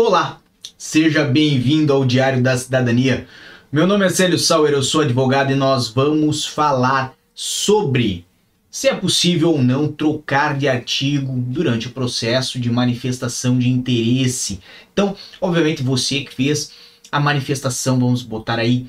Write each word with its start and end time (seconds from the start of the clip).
Olá, 0.00 0.40
seja 0.78 1.24
bem-vindo 1.24 1.92
ao 1.92 2.04
Diário 2.04 2.40
da 2.40 2.56
Cidadania. 2.56 3.26
Meu 3.72 3.84
nome 3.84 4.06
é 4.06 4.08
Célio 4.08 4.38
Sauer, 4.38 4.72
eu 4.72 4.80
sou 4.80 5.00
advogado 5.00 5.50
e 5.50 5.56
nós 5.56 5.88
vamos 5.88 6.46
falar 6.46 7.16
sobre 7.34 8.24
se 8.70 8.86
é 8.86 8.94
possível 8.94 9.50
ou 9.50 9.60
não 9.60 9.88
trocar 9.90 10.56
de 10.56 10.68
artigo 10.68 11.32
durante 11.38 11.88
o 11.88 11.90
processo 11.90 12.60
de 12.60 12.70
manifestação 12.70 13.58
de 13.58 13.68
interesse. 13.68 14.60
Então, 14.92 15.16
obviamente, 15.40 15.82
você 15.82 16.20
que 16.20 16.32
fez 16.32 16.70
a 17.10 17.18
manifestação, 17.18 17.98
vamos 17.98 18.22
botar 18.22 18.60
aí, 18.60 18.86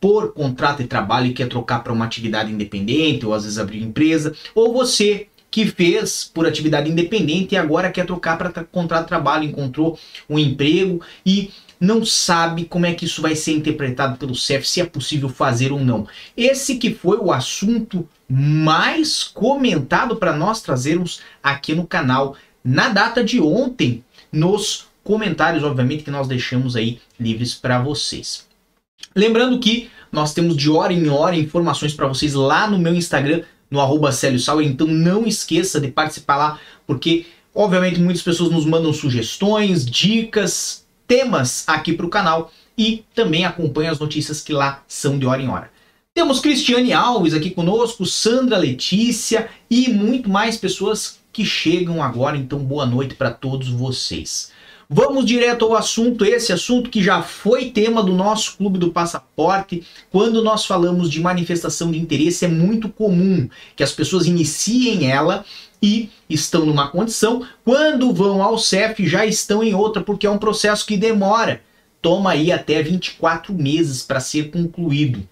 por 0.00 0.32
contrato 0.32 0.82
de 0.82 0.88
trabalho 0.88 1.28
e 1.28 1.34
quer 1.34 1.48
trocar 1.48 1.84
para 1.84 1.92
uma 1.92 2.04
atividade 2.04 2.50
independente, 2.50 3.24
ou 3.24 3.32
às 3.32 3.44
vezes 3.44 3.60
abrir 3.60 3.80
empresa, 3.80 4.34
ou 4.56 4.72
você 4.72 5.27
que 5.50 5.66
fez 5.66 6.30
por 6.32 6.46
atividade 6.46 6.90
independente 6.90 7.54
e 7.54 7.58
agora 7.58 7.90
quer 7.90 8.06
trocar 8.06 8.36
para 8.36 8.64
contrato 8.64 9.04
de 9.04 9.08
trabalho, 9.08 9.44
encontrou 9.44 9.98
um 10.28 10.38
emprego 10.38 11.00
e 11.24 11.50
não 11.80 12.04
sabe 12.04 12.64
como 12.64 12.86
é 12.86 12.92
que 12.92 13.04
isso 13.04 13.22
vai 13.22 13.36
ser 13.36 13.52
interpretado 13.52 14.18
pelo 14.18 14.34
CEF, 14.34 14.68
se 14.68 14.80
é 14.80 14.84
possível 14.84 15.28
fazer 15.28 15.72
ou 15.72 15.80
não. 15.80 16.06
Esse 16.36 16.76
que 16.76 16.92
foi 16.92 17.18
o 17.18 17.32
assunto 17.32 18.06
mais 18.28 19.22
comentado 19.22 20.16
para 20.16 20.36
nós 20.36 20.60
trazermos 20.60 21.20
aqui 21.42 21.74
no 21.74 21.86
canal 21.86 22.36
na 22.64 22.88
data 22.88 23.24
de 23.24 23.40
ontem, 23.40 24.04
nos 24.30 24.86
comentários, 25.02 25.64
obviamente, 25.64 26.02
que 26.02 26.10
nós 26.10 26.28
deixamos 26.28 26.76
aí 26.76 27.00
livres 27.18 27.54
para 27.54 27.80
vocês. 27.80 28.46
Lembrando 29.14 29.58
que 29.58 29.90
nós 30.12 30.34
temos 30.34 30.56
de 30.56 30.68
hora 30.68 30.92
em 30.92 31.08
hora 31.08 31.36
informações 31.36 31.94
para 31.94 32.08
vocês 32.08 32.34
lá 32.34 32.68
no 32.68 32.78
meu 32.78 32.94
Instagram, 32.94 33.42
no 33.70 33.80
arroba 33.80 34.12
Célio 34.12 34.38
Sauer, 34.38 34.66
então 34.66 34.86
não 34.86 35.26
esqueça 35.26 35.80
de 35.80 35.88
participar 35.88 36.36
lá, 36.36 36.60
porque 36.86 37.26
obviamente 37.54 38.00
muitas 38.00 38.22
pessoas 38.22 38.50
nos 38.50 38.64
mandam 38.64 38.92
sugestões, 38.92 39.84
dicas, 39.84 40.86
temas 41.06 41.64
aqui 41.66 41.92
para 41.92 42.06
o 42.06 42.10
canal 42.10 42.52
e 42.76 43.04
também 43.14 43.44
acompanha 43.44 43.90
as 43.90 43.98
notícias 43.98 44.40
que 44.40 44.52
lá 44.52 44.82
são 44.86 45.18
de 45.18 45.26
hora 45.26 45.42
em 45.42 45.48
hora. 45.48 45.70
Temos 46.14 46.40
Cristiane 46.40 46.92
Alves 46.92 47.34
aqui 47.34 47.50
conosco, 47.50 48.04
Sandra 48.04 48.58
Letícia 48.58 49.48
e 49.70 49.88
muito 49.88 50.28
mais 50.28 50.56
pessoas 50.56 51.18
que 51.32 51.44
chegam 51.44 52.02
agora, 52.02 52.36
então 52.36 52.58
boa 52.58 52.84
noite 52.84 53.14
para 53.14 53.30
todos 53.30 53.68
vocês. 53.68 54.50
Vamos 54.90 55.26
direto 55.26 55.66
ao 55.66 55.76
assunto, 55.76 56.24
esse 56.24 56.50
assunto 56.50 56.88
que 56.88 57.02
já 57.02 57.20
foi 57.20 57.70
tema 57.70 58.02
do 58.02 58.14
nosso 58.14 58.56
Clube 58.56 58.78
do 58.78 58.90
Passaporte. 58.90 59.86
Quando 60.10 60.42
nós 60.42 60.64
falamos 60.64 61.10
de 61.10 61.20
manifestação 61.20 61.90
de 61.90 61.98
interesse, 61.98 62.46
é 62.46 62.48
muito 62.48 62.88
comum 62.88 63.50
que 63.76 63.82
as 63.82 63.92
pessoas 63.92 64.26
iniciem 64.26 65.10
ela 65.10 65.44
e 65.82 66.08
estão 66.28 66.64
numa 66.64 66.88
condição, 66.88 67.46
quando 67.62 68.14
vão 68.14 68.42
ao 68.42 68.56
CEF 68.56 69.06
já 69.06 69.26
estão 69.26 69.62
em 69.62 69.74
outra, 69.74 70.02
porque 70.02 70.26
é 70.26 70.30
um 70.30 70.38
processo 70.38 70.86
que 70.86 70.96
demora. 70.96 71.62
Toma 72.00 72.30
aí 72.30 72.50
até 72.50 72.82
24 72.82 73.52
meses 73.52 74.02
para 74.02 74.20
ser 74.20 74.50
concluído. 74.50 75.28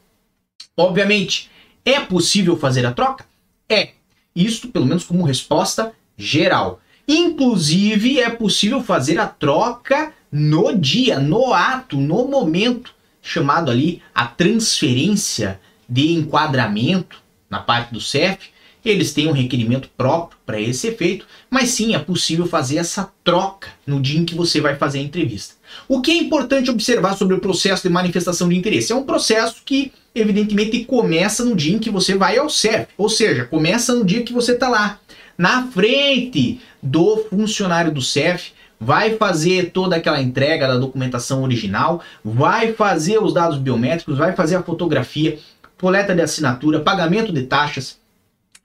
Obviamente, 0.76 1.50
é 1.82 1.98
possível 1.98 2.58
fazer 2.58 2.84
a 2.84 2.92
troca? 2.92 3.24
É. 3.70 3.92
Isto, 4.34 4.68
pelo 4.68 4.84
menos, 4.84 5.04
como 5.04 5.24
resposta 5.24 5.94
geral. 6.14 6.78
Inclusive, 7.08 8.20
é 8.20 8.28
possível 8.30 8.82
fazer 8.82 9.18
a 9.18 9.26
troca 9.26 10.12
no 10.30 10.76
dia, 10.76 11.20
no 11.20 11.52
ato, 11.54 11.96
no 11.96 12.26
momento, 12.26 12.92
chamado 13.22 13.70
ali 13.70 14.02
a 14.14 14.26
transferência 14.26 15.60
de 15.88 16.12
enquadramento 16.12 17.22
na 17.48 17.60
parte 17.60 17.92
do 17.92 18.00
CEF. 18.00 18.50
Eles 18.84 19.12
têm 19.12 19.28
um 19.28 19.32
requerimento 19.32 19.88
próprio 19.96 20.38
para 20.46 20.60
esse 20.60 20.86
efeito, 20.88 21.26
mas 21.50 21.70
sim 21.70 21.94
é 21.94 21.98
possível 21.98 22.46
fazer 22.46 22.76
essa 22.76 23.10
troca 23.24 23.68
no 23.84 24.00
dia 24.00 24.20
em 24.20 24.24
que 24.24 24.34
você 24.34 24.60
vai 24.60 24.76
fazer 24.76 25.00
a 25.00 25.02
entrevista. 25.02 25.54
O 25.88 26.00
que 26.00 26.12
é 26.12 26.16
importante 26.16 26.70
observar 26.70 27.16
sobre 27.16 27.34
o 27.34 27.40
processo 27.40 27.82
de 27.82 27.88
manifestação 27.88 28.48
de 28.48 28.56
interesse? 28.56 28.92
É 28.92 28.96
um 28.96 29.02
processo 29.02 29.62
que, 29.64 29.92
evidentemente, 30.14 30.84
começa 30.84 31.44
no 31.44 31.56
dia 31.56 31.74
em 31.74 31.80
que 31.80 31.90
você 31.90 32.14
vai 32.14 32.38
ao 32.38 32.48
CEF, 32.48 32.86
ou 32.96 33.08
seja, 33.08 33.44
começa 33.44 33.92
no 33.92 34.04
dia 34.04 34.22
que 34.22 34.32
você 34.32 34.52
está 34.52 34.68
lá 34.68 35.00
na 35.36 35.66
frente 35.66 36.60
do 36.82 37.18
funcionário 37.28 37.92
do 37.92 38.00
CEF, 38.02 38.52
vai 38.78 39.16
fazer 39.16 39.70
toda 39.70 39.96
aquela 39.96 40.20
entrega 40.20 40.68
da 40.68 40.76
documentação 40.76 41.42
original, 41.42 42.02
vai 42.24 42.72
fazer 42.72 43.22
os 43.22 43.32
dados 43.32 43.58
biométricos, 43.58 44.18
vai 44.18 44.34
fazer 44.34 44.56
a 44.56 44.62
fotografia, 44.62 45.38
coleta 45.78 46.14
de 46.14 46.22
assinatura, 46.22 46.80
pagamento 46.80 47.32
de 47.32 47.42
taxas. 47.44 47.98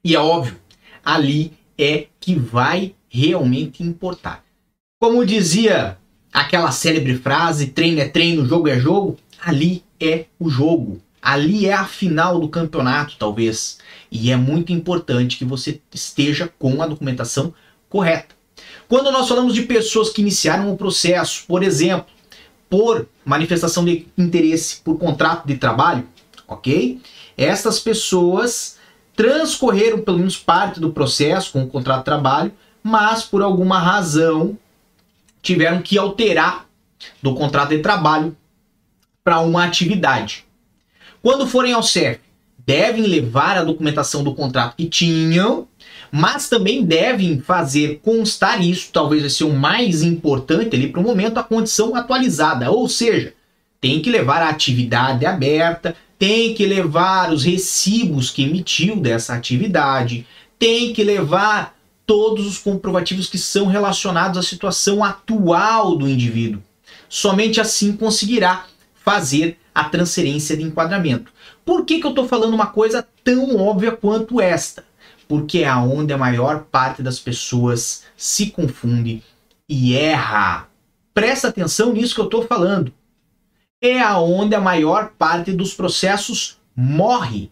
E 0.03 0.15
é 0.15 0.19
óbvio, 0.19 0.57
ali 1.03 1.53
é 1.77 2.07
que 2.19 2.35
vai 2.35 2.93
realmente 3.09 3.83
importar. 3.83 4.43
Como 4.99 5.25
dizia 5.25 5.97
aquela 6.31 6.71
célebre 6.71 7.17
frase: 7.17 7.67
treino 7.67 7.99
é 7.99 8.07
treino, 8.07 8.45
jogo 8.45 8.67
é 8.67 8.79
jogo, 8.79 9.17
ali 9.41 9.83
é 9.99 10.25
o 10.39 10.49
jogo. 10.49 11.01
Ali 11.21 11.67
é 11.67 11.73
a 11.73 11.85
final 11.85 12.39
do 12.39 12.49
campeonato, 12.49 13.15
talvez. 13.17 13.77
E 14.11 14.31
é 14.31 14.35
muito 14.35 14.71
importante 14.71 15.37
que 15.37 15.45
você 15.45 15.79
esteja 15.93 16.51
com 16.57 16.81
a 16.81 16.87
documentação 16.87 17.53
correta. 17.89 18.35
Quando 18.87 19.11
nós 19.11 19.27
falamos 19.27 19.53
de 19.53 19.61
pessoas 19.61 20.09
que 20.09 20.21
iniciaram 20.21 20.71
o 20.71 20.77
processo, 20.77 21.43
por 21.47 21.63
exemplo, 21.63 22.07
por 22.69 23.07
manifestação 23.23 23.85
de 23.85 24.07
interesse 24.17 24.77
por 24.77 24.97
contrato 24.97 25.45
de 25.45 25.57
trabalho, 25.57 26.07
ok? 26.47 27.01
Essas 27.37 27.79
pessoas 27.79 28.77
transcorreram 29.15 29.99
pelo 29.99 30.17
menos 30.17 30.37
parte 30.37 30.79
do 30.79 30.91
processo 30.91 31.51
com 31.51 31.63
o 31.63 31.67
contrato 31.67 31.99
de 31.99 32.05
trabalho, 32.05 32.51
mas 32.81 33.23
por 33.23 33.41
alguma 33.41 33.77
razão 33.77 34.57
tiveram 35.41 35.81
que 35.81 35.97
alterar 35.97 36.65
do 37.21 37.35
contrato 37.35 37.69
de 37.69 37.79
trabalho 37.79 38.35
para 39.23 39.39
uma 39.39 39.65
atividade. 39.65 40.45
Quando 41.21 41.47
forem 41.47 41.73
ao 41.73 41.83
CEF, 41.83 42.19
devem 42.65 43.03
levar 43.03 43.57
a 43.57 43.63
documentação 43.63 44.23
do 44.23 44.33
contrato 44.33 44.75
que 44.75 44.85
tinham, 44.85 45.67
mas 46.11 46.49
também 46.49 46.83
devem 46.83 47.39
fazer 47.39 47.99
constar 48.03 48.61
isso, 48.61 48.89
talvez 48.91 49.21
vai 49.21 49.29
ser 49.29 49.43
o 49.43 49.53
mais 49.53 50.03
importante 50.03 50.75
ali 50.75 50.87
para 50.87 50.99
o 50.99 51.03
momento, 51.03 51.37
a 51.37 51.43
condição 51.43 51.95
atualizada. 51.95 52.71
Ou 52.71 52.87
seja, 52.89 53.33
tem 53.79 54.01
que 54.01 54.09
levar 54.09 54.41
a 54.41 54.49
atividade 54.49 55.25
aberta, 55.25 55.95
tem 56.17 56.53
que 56.53 56.65
levar 56.65 57.31
os 57.33 57.43
recibos 57.43 58.29
que 58.29 58.43
emitiu 58.43 58.95
dessa 58.95 59.33
atividade, 59.33 60.25
tem 60.59 60.93
que 60.93 61.03
levar 61.03 61.75
todos 62.05 62.45
os 62.45 62.57
comprovativos 62.57 63.27
que 63.27 63.37
são 63.37 63.67
relacionados 63.67 64.37
à 64.37 64.43
situação 64.43 65.03
atual 65.03 65.95
do 65.95 66.07
indivíduo. 66.07 66.61
Somente 67.07 67.59
assim 67.59 67.93
conseguirá 67.93 68.65
fazer 69.03 69.57
a 69.73 69.85
transferência 69.85 70.55
de 70.55 70.63
enquadramento. 70.63 71.31
Por 71.65 71.85
que, 71.85 71.99
que 71.99 72.05
eu 72.05 72.11
estou 72.11 72.27
falando 72.27 72.53
uma 72.53 72.67
coisa 72.67 73.07
tão 73.23 73.55
óbvia 73.57 73.91
quanto 73.91 74.41
esta? 74.41 74.83
Porque 75.27 75.59
é 75.59 75.73
onde 75.73 76.11
a 76.11 76.17
maior 76.17 76.65
parte 76.71 77.01
das 77.01 77.19
pessoas 77.19 78.03
se 78.17 78.47
confunde 78.47 79.23
e 79.67 79.95
erra. 79.95 80.67
Presta 81.13 81.47
atenção 81.47 81.93
nisso 81.93 82.15
que 82.15 82.21
eu 82.21 82.25
estou 82.25 82.45
falando. 82.45 82.93
É 83.81 83.99
aonde 83.99 84.53
a 84.53 84.61
maior 84.61 85.11
parte 85.17 85.53
dos 85.53 85.73
processos 85.73 86.59
morre. 86.75 87.49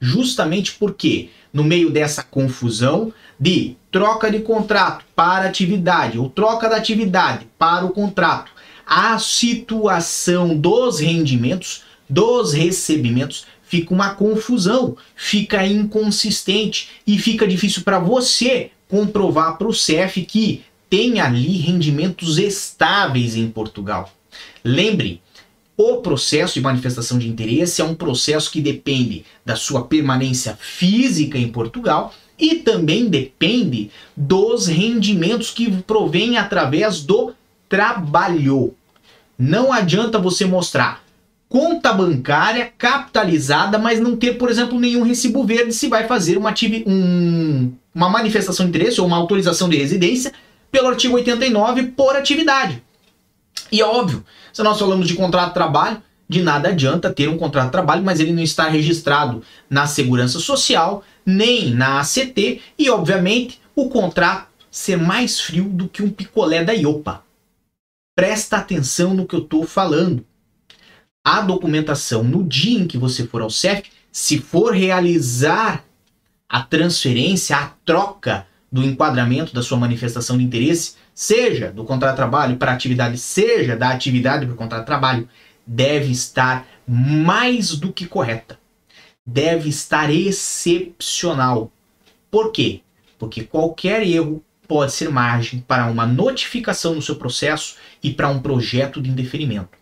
Justamente 0.00 0.72
porque, 0.72 1.30
no 1.52 1.62
meio 1.62 1.90
dessa 1.90 2.22
confusão 2.22 3.12
de 3.38 3.76
troca 3.90 4.30
de 4.30 4.40
contrato 4.40 5.04
para 5.14 5.46
atividade 5.46 6.18
ou 6.18 6.30
troca 6.30 6.68
da 6.68 6.76
atividade 6.76 7.46
para 7.58 7.84
o 7.84 7.90
contrato, 7.90 8.50
a 8.92 9.20
situação 9.20 10.56
dos 10.56 10.98
rendimentos, 10.98 11.84
dos 12.08 12.52
recebimentos, 12.52 13.46
fica 13.62 13.94
uma 13.94 14.16
confusão, 14.16 14.96
fica 15.14 15.64
inconsistente 15.64 16.88
e 17.06 17.16
fica 17.16 17.46
difícil 17.46 17.82
para 17.84 18.00
você 18.00 18.72
comprovar 18.88 19.56
para 19.56 19.68
o 19.68 19.72
CEF 19.72 20.22
que 20.22 20.64
tem 20.90 21.20
ali 21.20 21.58
rendimentos 21.58 22.36
estáveis 22.36 23.36
em 23.36 23.48
Portugal. 23.48 24.12
Lembre, 24.64 25.22
o 25.76 25.98
processo 25.98 26.54
de 26.54 26.60
manifestação 26.60 27.16
de 27.16 27.28
interesse 27.28 27.80
é 27.80 27.84
um 27.84 27.94
processo 27.94 28.50
que 28.50 28.60
depende 28.60 29.24
da 29.46 29.54
sua 29.54 29.84
permanência 29.84 30.58
física 30.60 31.38
em 31.38 31.46
Portugal 31.46 32.12
e 32.36 32.56
também 32.56 33.08
depende 33.08 33.88
dos 34.16 34.66
rendimentos 34.66 35.52
que 35.52 35.70
provêm 35.82 36.38
através 36.38 37.02
do 37.02 37.32
trabalho. 37.68 38.74
Não 39.40 39.72
adianta 39.72 40.18
você 40.18 40.44
mostrar 40.44 41.02
conta 41.48 41.94
bancária 41.94 42.70
capitalizada, 42.76 43.78
mas 43.78 43.98
não 43.98 44.14
ter, 44.14 44.34
por 44.34 44.50
exemplo, 44.50 44.78
nenhum 44.78 45.02
recibo 45.02 45.42
verde 45.44 45.72
se 45.72 45.88
vai 45.88 46.06
fazer 46.06 46.36
uma, 46.36 46.54
um, 46.86 47.72
uma 47.94 48.10
manifestação 48.10 48.66
de 48.66 48.70
interesse 48.70 49.00
ou 49.00 49.06
uma 49.06 49.16
autorização 49.16 49.66
de 49.66 49.78
residência 49.78 50.30
pelo 50.70 50.88
artigo 50.88 51.14
89 51.14 51.84
por 51.84 52.14
atividade. 52.14 52.82
E 53.72 53.80
é 53.80 53.84
óbvio, 53.84 54.22
se 54.52 54.62
nós 54.62 54.78
falamos 54.78 55.08
de 55.08 55.14
contrato 55.14 55.48
de 55.48 55.54
trabalho, 55.54 56.02
de 56.28 56.42
nada 56.42 56.68
adianta 56.68 57.10
ter 57.10 57.26
um 57.26 57.38
contrato 57.38 57.66
de 57.66 57.72
trabalho, 57.72 58.04
mas 58.04 58.20
ele 58.20 58.34
não 58.34 58.42
está 58.42 58.68
registrado 58.68 59.42
na 59.70 59.86
Segurança 59.86 60.38
Social, 60.38 61.02
nem 61.24 61.70
na 61.70 61.98
ACT, 61.98 62.60
e 62.78 62.90
obviamente 62.90 63.58
o 63.74 63.88
contrato 63.88 64.48
ser 64.70 64.98
mais 64.98 65.40
frio 65.40 65.64
do 65.64 65.88
que 65.88 66.02
um 66.02 66.10
picolé 66.10 66.62
da 66.62 66.74
IOPA. 66.74 67.29
Presta 68.20 68.58
atenção 68.58 69.14
no 69.14 69.26
que 69.26 69.34
eu 69.34 69.40
estou 69.40 69.66
falando. 69.66 70.26
A 71.24 71.40
documentação 71.40 72.22
no 72.22 72.44
dia 72.44 72.78
em 72.78 72.86
que 72.86 72.98
você 72.98 73.26
for 73.26 73.40
ao 73.40 73.48
CEF, 73.48 73.84
se 74.12 74.36
for 74.36 74.74
realizar 74.74 75.86
a 76.46 76.60
transferência, 76.60 77.56
a 77.56 77.68
troca 77.82 78.46
do 78.70 78.84
enquadramento 78.84 79.54
da 79.54 79.62
sua 79.62 79.78
manifestação 79.78 80.36
de 80.36 80.44
interesse, 80.44 80.96
seja 81.14 81.72
do 81.72 81.82
contrato 81.82 82.12
de 82.12 82.16
trabalho 82.16 82.56
para 82.58 82.74
atividade, 82.74 83.16
seja 83.16 83.74
da 83.74 83.88
atividade 83.88 84.44
para 84.44 84.54
o 84.54 84.58
contrato 84.58 84.80
de 84.80 84.86
trabalho, 84.86 85.26
deve 85.66 86.12
estar 86.12 86.68
mais 86.86 87.74
do 87.74 87.90
que 87.90 88.04
correta. 88.04 88.58
Deve 89.26 89.70
estar 89.70 90.10
excepcional. 90.10 91.72
Por 92.30 92.52
quê? 92.52 92.82
Porque 93.18 93.44
qualquer 93.44 94.06
erro 94.06 94.44
pode 94.70 94.92
ser 94.92 95.10
margem 95.10 95.58
para 95.58 95.90
uma 95.90 96.06
notificação 96.06 96.94
no 96.94 97.02
seu 97.02 97.16
processo 97.16 97.74
e 98.00 98.12
para 98.12 98.28
um 98.28 98.40
projeto 98.40 99.02
de 99.02 99.10
indeferimento. 99.10 99.76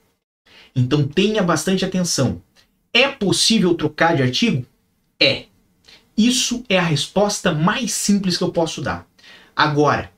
Então 0.74 1.06
tenha 1.06 1.42
bastante 1.42 1.84
atenção. 1.84 2.40
É 2.90 3.06
possível 3.06 3.74
trocar 3.74 4.16
de 4.16 4.22
artigo? 4.22 4.64
É. 5.20 5.44
Isso 6.16 6.64
é 6.70 6.78
a 6.78 6.82
resposta 6.82 7.52
mais 7.52 7.92
simples 7.92 8.38
que 8.38 8.42
eu 8.42 8.50
posso 8.50 8.80
dar. 8.80 9.06
Agora, 9.54 10.10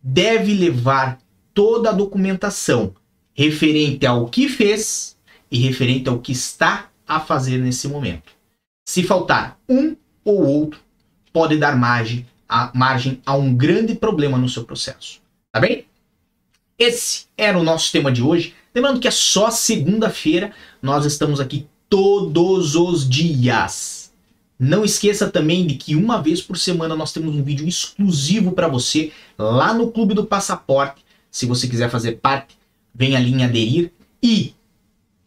deve 0.00 0.54
levar 0.54 1.18
toda 1.52 1.90
a 1.90 1.92
documentação 1.92 2.94
referente 3.34 4.06
ao 4.06 4.28
que 4.28 4.48
fez 4.48 5.16
e 5.50 5.58
referente 5.58 6.08
ao 6.08 6.20
que 6.20 6.30
está 6.30 6.90
a 7.08 7.18
fazer 7.18 7.58
nesse 7.58 7.88
momento. 7.88 8.30
Se 8.88 9.02
faltar 9.02 9.58
um 9.68 9.96
ou 10.24 10.46
outro, 10.46 10.78
pode 11.32 11.56
dar 11.56 11.76
margem 11.76 12.24
a, 12.50 12.72
margem 12.74 13.22
a 13.24 13.36
um 13.36 13.54
grande 13.54 13.94
problema 13.94 14.36
no 14.36 14.48
seu 14.48 14.64
processo. 14.64 15.20
Tá 15.52 15.60
bem? 15.60 15.86
Esse 16.76 17.26
era 17.36 17.56
o 17.56 17.62
nosso 17.62 17.92
tema 17.92 18.10
de 18.10 18.22
hoje. 18.22 18.54
Lembrando 18.74 18.98
que 18.98 19.06
é 19.06 19.12
só 19.12 19.50
segunda-feira, 19.50 20.52
nós 20.82 21.06
estamos 21.06 21.38
aqui 21.38 21.66
todos 21.88 22.74
os 22.74 23.08
dias. 23.08 24.12
Não 24.58 24.84
esqueça 24.84 25.30
também 25.30 25.66
de 25.66 25.76
que 25.76 25.94
uma 25.94 26.20
vez 26.20 26.42
por 26.42 26.58
semana 26.58 26.96
nós 26.96 27.12
temos 27.12 27.34
um 27.34 27.42
vídeo 27.42 27.66
exclusivo 27.66 28.52
para 28.52 28.68
você 28.68 29.12
lá 29.38 29.72
no 29.72 29.90
Clube 29.90 30.12
do 30.12 30.26
Passaporte. 30.26 31.04
Se 31.30 31.46
você 31.46 31.68
quiser 31.68 31.88
fazer 31.88 32.12
parte, 32.12 32.58
venha 32.94 33.16
ali 33.16 33.32
em 33.32 33.44
aderir. 33.44 33.92
E 34.22 34.54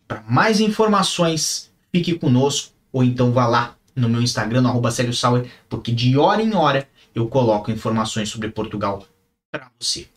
para 0.08 0.24
mais 0.28 0.60
informações, 0.60 1.72
fique 1.92 2.14
conosco 2.14 2.74
ou 2.92 3.04
então 3.04 3.32
vá 3.32 3.48
lá 3.48 3.76
no 3.96 4.10
meu 4.10 4.22
Instagram, 4.22 4.62
no 4.62 4.70
arroba 4.70 4.92
Sauer, 4.92 5.50
porque 5.70 5.92
de 5.92 6.18
hora 6.18 6.42
em 6.42 6.54
hora 6.56 6.88
eu 7.14 7.28
coloco 7.28 7.72
informações 7.72 8.30
sobre 8.30 8.50
Portugal 8.50 9.04
para 9.52 9.70
você. 9.80 10.08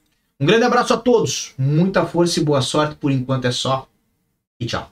Um 0.40 0.46
grande 0.46 0.64
abraço 0.64 0.92
a 0.92 0.96
todos, 0.96 1.54
muita 1.56 2.04
força 2.06 2.40
e 2.40 2.44
boa 2.44 2.60
sorte. 2.60 2.96
Por 2.96 3.10
enquanto 3.10 3.46
é 3.46 3.52
só. 3.52 3.88
E 4.60 4.66
tchau. 4.66 4.90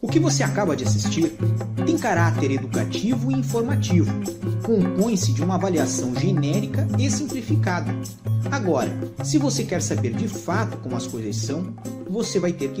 O 0.00 0.08
que 0.08 0.18
você 0.18 0.42
acaba 0.42 0.76
de 0.76 0.84
assistir 0.84 1.32
tem 1.86 1.96
caráter 1.96 2.50
educativo 2.50 3.30
e 3.30 3.34
informativo. 3.34 4.12
Compõe-se 4.64 5.32
de 5.32 5.42
uma 5.42 5.54
avaliação 5.54 6.14
genérica 6.14 6.86
e 6.98 7.08
simplificada. 7.10 7.94
Agora, 8.50 8.90
se 9.24 9.38
você 9.38 9.64
quer 9.64 9.80
saber 9.80 10.12
de 10.14 10.26
fato 10.26 10.76
como 10.78 10.96
as 10.96 11.06
coisas 11.06 11.36
são, 11.36 11.74
você 12.08 12.40
vai 12.40 12.52
ter 12.52 12.72
que 12.72 12.80